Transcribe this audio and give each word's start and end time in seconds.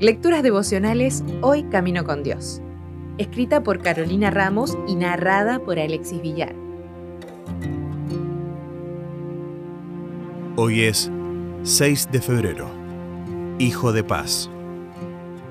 Lecturas 0.00 0.42
devocionales 0.42 1.22
Hoy 1.42 1.64
Camino 1.64 2.04
con 2.04 2.22
Dios. 2.22 2.62
Escrita 3.18 3.62
por 3.62 3.82
Carolina 3.82 4.30
Ramos 4.30 4.78
y 4.88 4.96
narrada 4.96 5.58
por 5.58 5.78
Alexis 5.78 6.22
Villar. 6.22 6.54
Hoy 10.56 10.84
es 10.84 11.10
6 11.64 12.08
de 12.12 12.20
febrero. 12.22 12.66
Hijo 13.58 13.92
de 13.92 14.02
paz. 14.02 14.50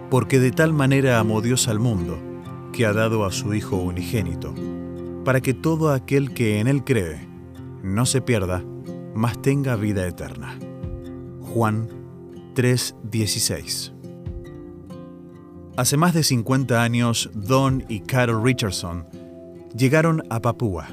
Porque 0.09 0.39
de 0.39 0.51
tal 0.51 0.73
manera 0.73 1.19
amó 1.19 1.41
Dios 1.41 1.67
al 1.67 1.77
mundo, 1.77 2.17
que 2.73 2.87
ha 2.87 2.93
dado 2.93 3.25
a 3.25 3.31
su 3.31 3.53
Hijo 3.53 3.75
unigénito, 3.75 4.55
para 5.23 5.41
que 5.41 5.53
todo 5.53 5.93
aquel 5.93 6.33
que 6.33 6.59
en 6.59 6.67
Él 6.67 6.83
cree 6.83 7.27
no 7.83 8.07
se 8.07 8.21
pierda, 8.21 8.63
mas 9.13 9.39
tenga 9.41 9.75
vida 9.75 10.07
eterna. 10.07 10.57
Juan 11.53 11.87
3:16 12.53 13.91
Hace 15.77 15.97
más 15.97 16.13
de 16.13 16.23
50 16.23 16.83
años, 16.83 17.31
Don 17.33 17.83
y 17.89 18.01
Carol 18.01 18.43
Richardson 18.43 19.07
llegaron 19.75 20.23
a 20.29 20.41
Papúa, 20.41 20.87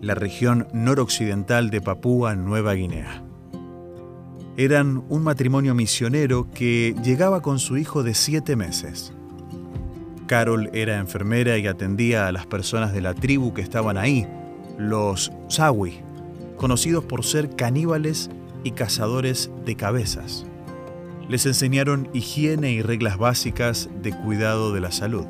la 0.00 0.14
región 0.14 0.68
noroccidental 0.72 1.68
de 1.68 1.82
Papúa 1.82 2.34
Nueva 2.34 2.74
Guinea. 2.74 3.22
Eran 4.56 5.04
un 5.08 5.22
matrimonio 5.22 5.74
misionero 5.74 6.48
que 6.54 6.94
llegaba 7.02 7.42
con 7.42 7.58
su 7.58 7.76
hijo 7.76 8.02
de 8.02 8.14
siete 8.14 8.56
meses. 8.56 9.12
Carol 10.26 10.70
era 10.72 10.98
enfermera 10.98 11.58
y 11.58 11.66
atendía 11.66 12.26
a 12.26 12.32
las 12.32 12.46
personas 12.46 12.94
de 12.94 13.02
la 13.02 13.12
tribu 13.12 13.52
que 13.52 13.62
estaban 13.62 13.98
ahí, 13.98 14.26
los 14.78 15.30
Sawi, 15.48 16.00
conocidos 16.56 17.04
por 17.04 17.24
ser 17.24 17.50
caníbales 17.54 18.30
y 18.64 18.72
cazadores 18.72 19.50
de 19.64 19.76
cabezas 19.76 20.46
les 21.28 21.46
enseñaron 21.46 22.08
higiene 22.12 22.72
y 22.72 22.82
reglas 22.82 23.18
básicas 23.18 23.88
de 24.02 24.12
cuidado 24.12 24.72
de 24.72 24.80
la 24.80 24.92
salud. 24.92 25.26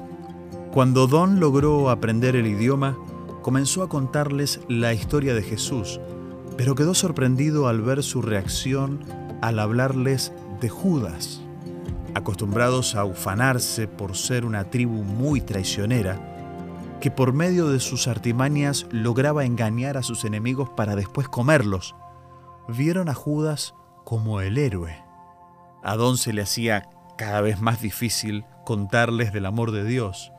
Cuando 0.72 1.06
Don 1.06 1.38
logró 1.38 1.90
aprender 1.90 2.34
el 2.36 2.46
idioma, 2.46 2.96
comenzó 3.42 3.82
a 3.82 3.88
contarles 3.88 4.60
la 4.68 4.92
historia 4.92 5.34
de 5.34 5.42
Jesús, 5.42 6.00
pero 6.56 6.74
quedó 6.74 6.94
sorprendido 6.94 7.68
al 7.68 7.80
ver 7.82 8.02
su 8.02 8.22
reacción 8.22 9.00
al 9.40 9.58
hablarles 9.58 10.32
de 10.60 10.68
Judas. 10.68 11.42
Acostumbrados 12.14 12.94
a 12.94 13.04
ufanarse 13.04 13.86
por 13.86 14.16
ser 14.16 14.44
una 14.44 14.70
tribu 14.70 15.02
muy 15.02 15.40
traicionera, 15.40 16.30
que 17.00 17.10
por 17.10 17.32
medio 17.32 17.68
de 17.68 17.80
sus 17.80 18.08
artimañas 18.08 18.86
lograba 18.90 19.44
engañar 19.44 19.96
a 19.96 20.02
sus 20.02 20.24
enemigos 20.24 20.70
para 20.70 20.96
después 20.96 21.28
comerlos, 21.28 21.94
vieron 22.68 23.08
a 23.08 23.14
Judas 23.14 23.74
como 24.04 24.40
el 24.40 24.58
héroe 24.58 25.04
a 25.84 25.96
Don 25.96 26.16
se 26.16 26.32
le 26.32 26.42
hacía 26.42 26.88
cada 27.16 27.42
vez 27.42 27.60
más 27.60 27.80
difícil 27.80 28.46
contarles 28.64 29.34
del 29.34 29.44
amor 29.44 29.70
de 29.70 29.84
Dios. 29.84 30.32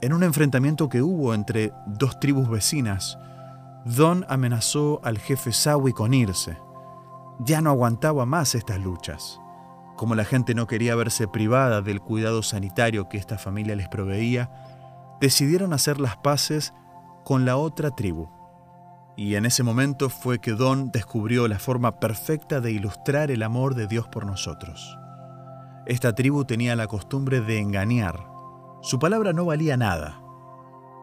En 0.00 0.12
un 0.12 0.24
enfrentamiento 0.24 0.88
que 0.88 1.00
hubo 1.00 1.32
entre 1.32 1.72
dos 1.86 2.18
tribus 2.18 2.50
vecinas, 2.50 3.18
Don 3.84 4.26
amenazó 4.28 5.00
al 5.04 5.18
jefe 5.18 5.52
Sawi 5.52 5.92
con 5.92 6.12
irse. 6.12 6.58
Ya 7.38 7.60
no 7.60 7.70
aguantaba 7.70 8.26
más 8.26 8.56
estas 8.56 8.80
luchas. 8.80 9.40
Como 9.96 10.16
la 10.16 10.24
gente 10.24 10.54
no 10.56 10.66
quería 10.66 10.96
verse 10.96 11.28
privada 11.28 11.80
del 11.80 12.00
cuidado 12.00 12.42
sanitario 12.42 13.08
que 13.08 13.18
esta 13.18 13.38
familia 13.38 13.76
les 13.76 13.88
proveía, 13.88 14.50
decidieron 15.20 15.72
hacer 15.72 16.00
las 16.00 16.16
paces 16.16 16.74
con 17.24 17.44
la 17.44 17.56
otra 17.56 17.92
tribu. 17.92 18.28
Y 19.16 19.34
en 19.34 19.44
ese 19.46 19.62
momento 19.62 20.08
fue 20.08 20.38
que 20.38 20.52
Don 20.52 20.90
descubrió 20.90 21.46
la 21.48 21.58
forma 21.58 22.00
perfecta 22.00 22.60
de 22.60 22.72
ilustrar 22.72 23.30
el 23.30 23.42
amor 23.42 23.74
de 23.74 23.86
Dios 23.86 24.08
por 24.08 24.24
nosotros. 24.24 24.98
Esta 25.86 26.14
tribu 26.14 26.44
tenía 26.44 26.76
la 26.76 26.86
costumbre 26.86 27.40
de 27.40 27.58
engañar. 27.58 28.26
Su 28.80 28.98
palabra 28.98 29.32
no 29.32 29.44
valía 29.44 29.76
nada. 29.76 30.22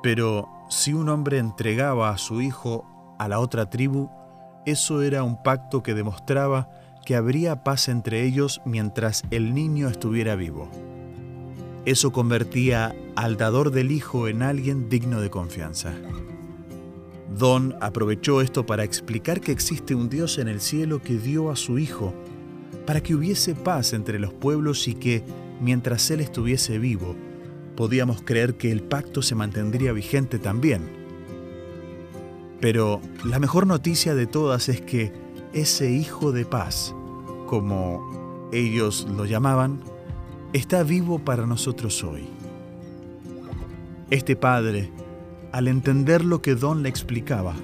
Pero 0.01 0.47
si 0.69 0.93
un 0.93 1.09
hombre 1.09 1.37
entregaba 1.37 2.09
a 2.09 2.17
su 2.17 2.41
hijo 2.41 2.85
a 3.19 3.27
la 3.27 3.39
otra 3.39 3.69
tribu, 3.69 4.09
eso 4.65 5.01
era 5.01 5.23
un 5.23 5.41
pacto 5.43 5.83
que 5.83 5.93
demostraba 5.93 6.69
que 7.05 7.15
habría 7.15 7.63
paz 7.63 7.89
entre 7.89 8.23
ellos 8.23 8.61
mientras 8.65 9.23
el 9.31 9.53
niño 9.53 9.87
estuviera 9.87 10.35
vivo. 10.35 10.69
Eso 11.85 12.11
convertía 12.11 12.95
al 13.15 13.37
dador 13.37 13.71
del 13.71 13.91
hijo 13.91 14.27
en 14.27 14.43
alguien 14.43 14.89
digno 14.89 15.21
de 15.21 15.29
confianza. 15.29 15.93
Don 17.37 17.75
aprovechó 17.79 18.41
esto 18.41 18.65
para 18.65 18.83
explicar 18.83 19.39
que 19.39 19.51
existe 19.51 19.95
un 19.95 20.09
Dios 20.09 20.37
en 20.39 20.47
el 20.47 20.59
cielo 20.59 21.01
que 21.01 21.17
dio 21.17 21.51
a 21.51 21.55
su 21.55 21.77
Hijo, 21.77 22.13
para 22.85 23.01
que 23.01 23.13
hubiese 23.13 23.53
paz 23.55 23.93
entre 23.93 24.19
los 24.19 24.33
pueblos 24.33 24.87
y 24.87 24.95
que, 24.95 25.23
mientras 25.61 26.09
Él 26.09 26.21
estuviese 26.21 26.79
vivo, 26.79 27.15
podíamos 27.75 28.21
creer 28.23 28.55
que 28.55 28.71
el 28.71 28.81
pacto 28.81 29.21
se 29.21 29.35
mantendría 29.35 29.93
vigente 29.93 30.39
también. 30.39 30.89
Pero 32.59 32.99
la 33.23 33.39
mejor 33.39 33.67
noticia 33.67 34.15
de 34.15 34.27
todas 34.27 34.67
es 34.67 34.81
que 34.81 35.13
ese 35.53 35.91
Hijo 35.91 36.31
de 36.31 36.45
paz, 36.45 36.93
como 37.45 38.49
ellos 38.51 39.07
lo 39.15 39.25
llamaban, 39.25 39.79
está 40.51 40.83
vivo 40.83 41.19
para 41.19 41.45
nosotros 41.45 42.03
hoy. 42.03 42.27
Este 44.09 44.35
Padre, 44.35 44.91
al 45.51 45.67
entender 45.67 46.23
lo 46.23 46.41
que 46.41 46.55
Don 46.55 46.83
le 46.83 46.89
explicaba, 46.89 47.55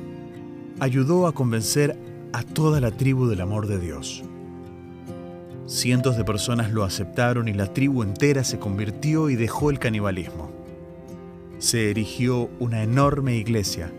ayudó 0.80 1.28
a 1.28 1.34
convencer 1.34 1.98
a 2.34 2.44
toda 2.44 2.82
la 2.82 2.92
tribu 2.92 3.28
del 3.28 3.42
amor 3.42 3.68
de 3.68 3.80
Dios. 3.80 4.24
Cientos 5.68 6.18
de 6.18 6.24
personas 6.24 6.72
lo 6.72 6.84
aceptaron 6.84 7.48
y 7.48 7.54
la 7.54 7.74
tribu 7.74 8.04
entera 8.04 8.44
se 8.44 8.60
convirtió 8.60 9.30
y 9.30 9.36
dejó 9.36 9.72
el 9.72 9.80
canibalismo. 9.80 10.52
Se 11.58 11.90
erigió 11.90 12.50
una 12.60 12.84
enorme 12.84 13.38
iglesia 13.38 13.92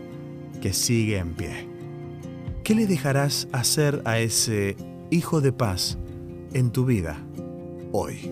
que 0.61 0.71
sigue 0.71 1.17
en 1.17 1.33
pie. 1.33 1.67
¿Qué 2.63 2.75
le 2.75 2.87
dejarás 2.87 3.47
hacer 3.51 4.01
a 4.05 4.19
ese 4.19 4.77
hijo 5.09 5.41
de 5.41 5.51
paz 5.51 5.97
en 6.53 6.71
tu 6.71 6.85
vida 6.85 7.17
hoy? 7.91 8.31